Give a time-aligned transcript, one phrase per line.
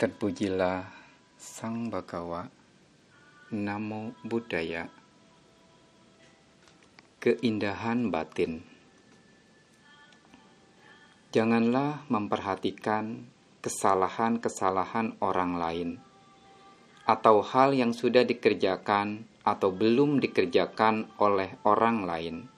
[0.00, 0.88] Terpujilah
[1.36, 2.48] Sang Bagawa,
[3.52, 4.88] Namo Buddhaya,
[7.20, 8.64] keindahan batin.
[11.36, 13.28] Janganlah memperhatikan
[13.60, 15.90] kesalahan-kesalahan orang lain
[17.04, 22.48] atau hal yang sudah dikerjakan atau belum dikerjakan oleh orang lain.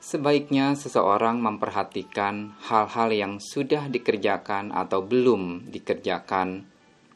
[0.00, 6.64] Sebaiknya seseorang memperhatikan hal-hal yang sudah dikerjakan atau belum dikerjakan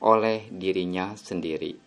[0.04, 1.80] oleh dirinya sendiri.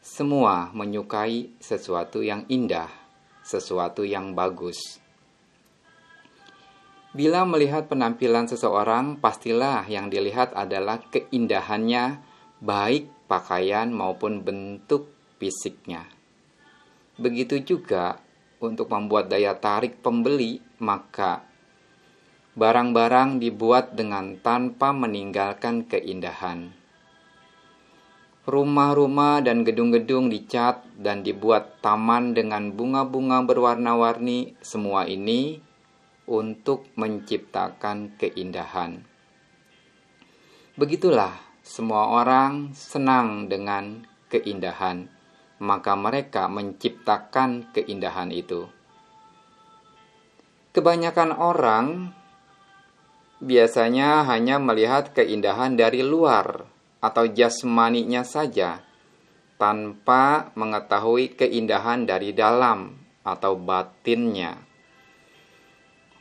[0.00, 2.88] semua menyukai sesuatu yang indah,
[3.44, 4.96] sesuatu yang bagus.
[7.12, 12.24] Bila melihat penampilan seseorang, pastilah yang dilihat adalah keindahannya,
[12.64, 16.08] baik pakaian maupun bentuk fisiknya.
[17.20, 18.16] Begitu juga
[18.64, 21.44] untuk membuat daya tarik pembeli, maka
[22.56, 26.83] barang-barang dibuat dengan tanpa meninggalkan keindahan
[28.44, 35.64] Rumah-rumah dan gedung-gedung dicat dan dibuat taman dengan bunga-bunga berwarna-warni, semua ini
[36.28, 39.00] untuk menciptakan keindahan.
[40.76, 41.32] Begitulah,
[41.64, 45.08] semua orang senang dengan keindahan,
[45.64, 48.68] maka mereka menciptakan keindahan itu.
[50.76, 52.12] Kebanyakan orang
[53.40, 56.73] biasanya hanya melihat keindahan dari luar
[57.04, 58.80] atau jasmaninya saja
[59.60, 64.56] tanpa mengetahui keindahan dari dalam atau batinnya.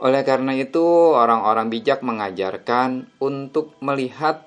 [0.04, 0.84] Oleh karena itu,
[1.16, 4.44] orang-orang bijak mengajarkan untuk melihat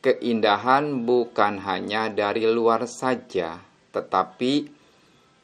[0.00, 3.60] keindahan bukan hanya dari luar saja,
[3.92, 4.72] tetapi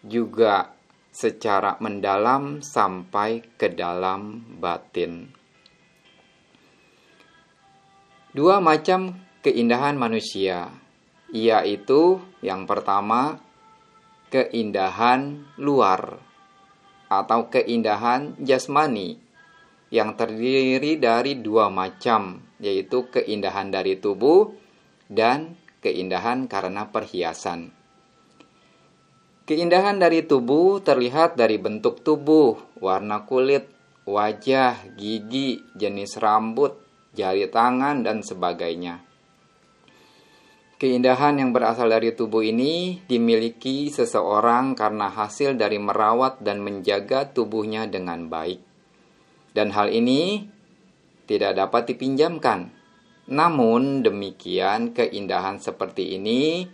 [0.00, 0.72] juga
[1.12, 5.28] secara mendalam sampai ke dalam batin.
[8.32, 9.12] Dua macam
[9.42, 10.70] keindahan manusia,
[11.34, 13.42] yaitu yang pertama
[14.30, 16.22] keindahan luar
[17.10, 19.20] atau keindahan jasmani
[19.92, 24.54] yang terdiri dari dua macam, yaitu keindahan dari tubuh
[25.10, 27.74] dan keindahan karena perhiasan.
[29.42, 33.68] Keindahan dari tubuh terlihat dari bentuk tubuh, warna kulit,
[34.06, 36.78] wajah, gigi, jenis rambut,
[37.12, 39.11] jari tangan, dan sebagainya.
[40.82, 47.86] Keindahan yang berasal dari tubuh ini dimiliki seseorang karena hasil dari merawat dan menjaga tubuhnya
[47.86, 48.58] dengan baik.
[49.54, 50.42] Dan hal ini
[51.30, 52.74] tidak dapat dipinjamkan.
[53.30, 56.66] Namun demikian keindahan seperti ini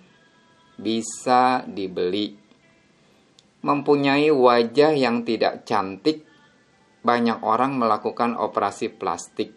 [0.81, 2.33] bisa dibeli.
[3.61, 6.25] Mempunyai wajah yang tidak cantik,
[7.05, 9.53] banyak orang melakukan operasi plastik.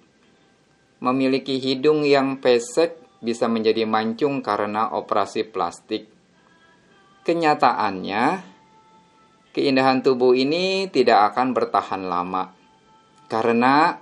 [0.99, 6.09] Memiliki hidung yang pesek bisa menjadi mancung karena operasi plastik.
[7.21, 8.23] Kenyataannya,
[9.53, 12.49] keindahan tubuh ini tidak akan bertahan lama
[13.29, 13.93] karena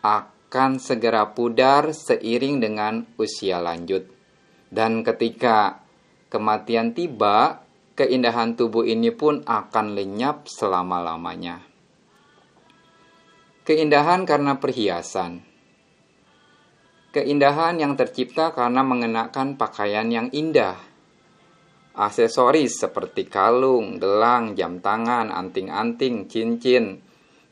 [0.00, 4.08] akan segera pudar seiring dengan usia lanjut.
[4.72, 5.84] Dan ketika
[6.32, 11.60] kematian tiba, keindahan tubuh ini pun akan lenyap selama-lamanya.
[13.68, 15.44] Keindahan karena perhiasan
[17.08, 20.76] Keindahan yang tercipta karena mengenakan pakaian yang indah.
[21.96, 27.00] Aksesoris seperti kalung, gelang, jam tangan, anting-anting, cincin,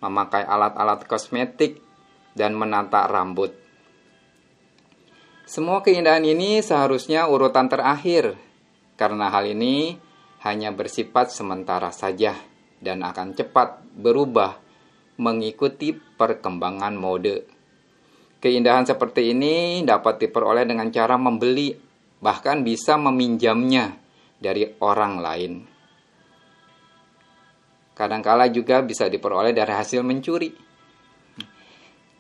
[0.05, 1.81] memakai alat-alat kosmetik,
[2.37, 3.57] dan menata rambut.
[5.49, 8.37] Semua keindahan ini seharusnya urutan terakhir,
[9.01, 9.97] karena hal ini
[10.45, 12.37] hanya bersifat sementara saja
[12.85, 14.61] dan akan cepat berubah
[15.17, 17.56] mengikuti perkembangan mode.
[18.37, 21.73] Keindahan seperti ini dapat diperoleh dengan cara membeli,
[22.21, 23.97] bahkan bisa meminjamnya
[24.37, 25.53] dari orang lain.
[27.97, 30.53] Kadangkala juga bisa diperoleh dari hasil mencuri.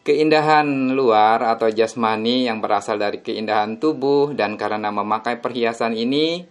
[0.07, 6.47] Keindahan luar atau jasmani yang berasal dari keindahan tubuh dan karena memakai perhiasan ini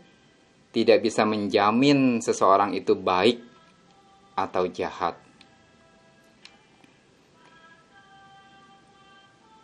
[0.75, 3.41] tidak bisa menjamin seseorang itu baik
[4.37, 5.24] atau jahat.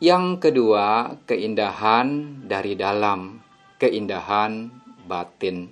[0.01, 3.37] Yang kedua, keindahan dari dalam,
[3.77, 4.73] keindahan
[5.05, 5.69] batin.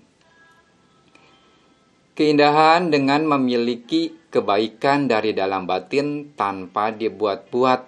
[2.14, 7.81] Keindahan dengan memiliki kebaikan dari dalam batin tanpa dibuat-buat,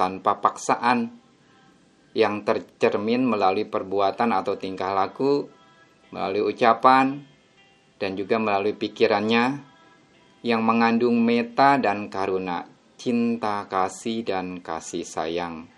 [0.00, 1.12] tanpa paksaan,
[2.16, 5.52] yang tercermin melalui perbuatan atau tingkah laku,
[6.16, 7.28] melalui ucapan,
[8.00, 9.60] dan juga melalui pikirannya
[10.40, 15.70] yang mengandung meta dan karuna, cinta kasih dan kasih sayang.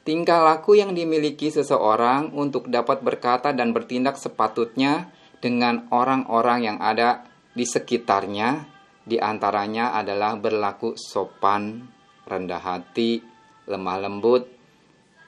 [0.00, 5.12] Tingkah laku yang dimiliki seseorang untuk dapat berkata dan bertindak sepatutnya
[5.44, 8.64] dengan orang-orang yang ada di sekitarnya,
[9.04, 11.84] di antaranya adalah berlaku sopan,
[12.24, 13.20] rendah hati,
[13.68, 14.48] lemah lembut,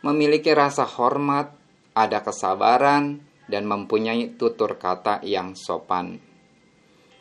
[0.07, 1.53] memiliki rasa hormat,
[1.93, 3.21] ada kesabaran,
[3.51, 6.17] dan mempunyai tutur kata yang sopan.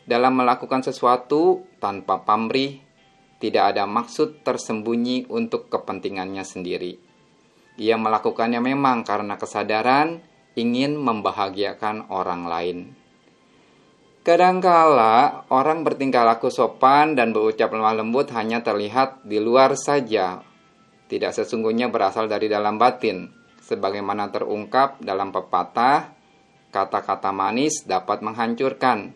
[0.07, 2.90] Dalam melakukan sesuatu tanpa pamrih,
[3.41, 7.01] tidak ada maksud tersembunyi untuk kepentingannya sendiri.
[7.81, 10.21] Ia melakukannya memang karena kesadaran
[10.53, 12.77] ingin membahagiakan orang lain.
[14.21, 20.45] Kadangkala orang bertingkah laku sopan dan berucap lemah lembut hanya terlihat di luar saja,
[21.09, 23.33] tidak sesungguhnya berasal dari dalam batin.
[23.65, 26.13] Sebagaimana terungkap dalam pepatah,
[26.69, 29.09] kata-kata manis dapat menghancurkan,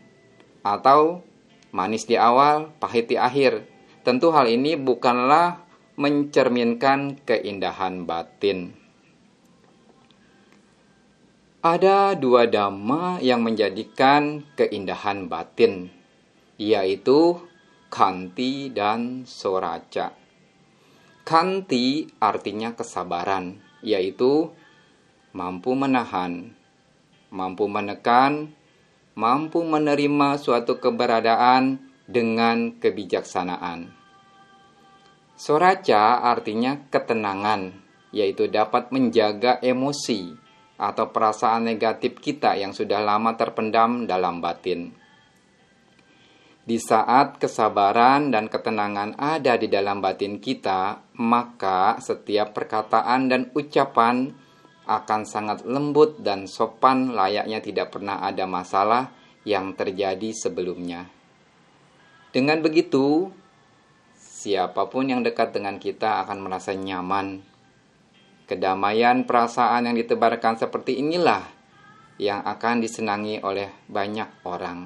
[0.65, 1.21] atau
[1.69, 3.74] manis di awal, pahit di akhir.
[4.05, 5.65] Tentu hal ini bukanlah
[5.97, 8.77] mencerminkan keindahan batin.
[11.65, 15.89] Ada dua dhamma yang menjadikan keindahan batin,
[16.61, 17.41] yaitu
[17.89, 20.13] kanti dan soraca.
[21.25, 24.53] Kanti artinya kesabaran, yaitu
[25.33, 26.53] mampu menahan,
[27.33, 28.53] mampu menekan,
[29.17, 33.89] mampu menerima suatu keberadaan dengan kebijaksanaan.
[35.35, 37.75] Soraca artinya ketenangan,
[38.15, 40.31] yaitu dapat menjaga emosi,
[40.75, 44.91] atau perasaan negatif kita yang sudah lama terpendam dalam batin.
[46.65, 54.33] Di saat kesabaran dan ketenangan ada di dalam batin kita, maka setiap perkataan dan ucapan
[54.85, 59.13] akan sangat lembut dan sopan, layaknya tidak pernah ada masalah
[59.45, 61.14] yang terjadi sebelumnya.
[62.35, 63.31] Dengan begitu,
[64.19, 67.55] siapa pun yang dekat dengan kita akan merasa nyaman
[68.45, 71.41] Kedamaian perasaan yang ditebarkan seperti inilah
[72.21, 74.85] yang akan disenangi oleh banyak orang.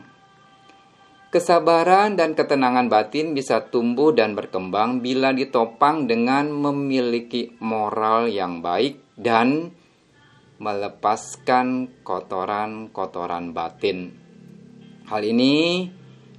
[1.28, 9.04] Kesabaran dan ketenangan batin bisa tumbuh dan berkembang bila ditopang dengan memiliki moral yang baik
[9.19, 9.75] dan
[10.63, 14.16] melepaskan kotoran-kotoran batin.
[15.12, 15.86] Hal ini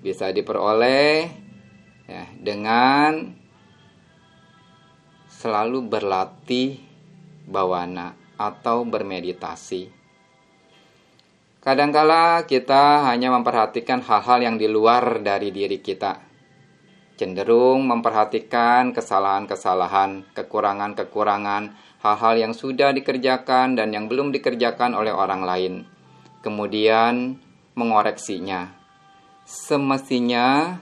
[0.01, 1.29] bisa diperoleh
[2.09, 3.37] ya, dengan
[5.29, 6.81] selalu berlatih
[7.49, 9.93] bawana atau bermeditasi.
[11.61, 16.17] Kadangkala kita hanya memperhatikan hal-hal yang di luar dari diri kita.
[17.21, 25.75] Cenderung memperhatikan kesalahan-kesalahan, kekurangan-kekurangan, hal-hal yang sudah dikerjakan dan yang belum dikerjakan oleh orang lain.
[26.41, 27.37] Kemudian
[27.77, 28.80] mengoreksinya.
[29.51, 30.79] Semestinya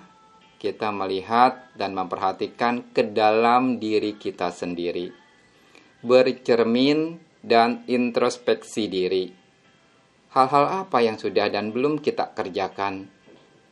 [0.60, 5.28] kita melihat dan memperhatikan ke dalam diri kita sendiri
[5.98, 9.30] bercermin, dan introspeksi diri.
[10.34, 13.08] Hal-hal apa yang sudah dan belum kita kerjakan,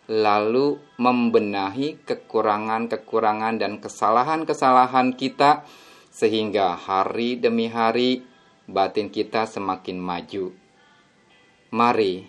[0.08, 5.66] lalu membenahi kekurangan-kekurangan dan kesalahan-kesalahan kita,
[6.10, 8.24] sehingga hari demi hari
[8.66, 10.54] batin kita semakin maju.
[11.76, 12.24] Mari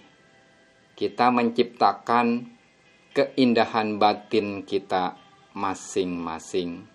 [0.98, 2.57] kita menciptakan
[3.18, 5.18] keindahan batin kita
[5.58, 6.86] masing-masing.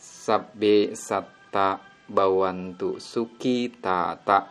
[0.00, 4.48] Sabbe sat tak bawantu suki tata.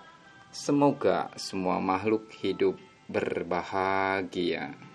[0.54, 2.78] Semoga semua makhluk hidup
[3.10, 4.93] berbahagia.